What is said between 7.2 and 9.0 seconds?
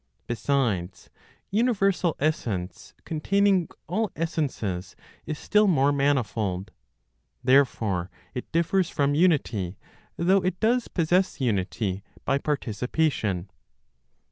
Therefore it differs